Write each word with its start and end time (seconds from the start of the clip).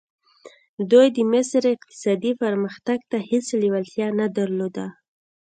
دوی 0.91 1.07
د 1.15 1.17
مصر 1.33 1.61
اقتصادي 1.75 2.31
پرمختګ 2.43 2.99
ته 3.11 3.17
هېڅ 3.29 3.47
لېوالتیا 3.61 4.07
نه 4.19 4.27
درلوده. 4.37 4.85